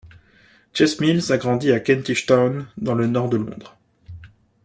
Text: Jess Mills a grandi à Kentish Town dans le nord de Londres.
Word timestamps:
Jess 0.73 0.99
Mills 0.99 1.31
a 1.31 1.37
grandi 1.37 1.71
à 1.71 1.79
Kentish 1.79 2.25
Town 2.25 2.65
dans 2.75 2.95
le 2.95 3.05
nord 3.05 3.29
de 3.29 3.37
Londres. 3.37 3.77